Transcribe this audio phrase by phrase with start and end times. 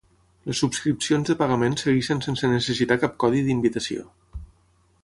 [0.51, 4.09] Les subscripcions de pagament segueixen sense necessitar cap codi d'invitació.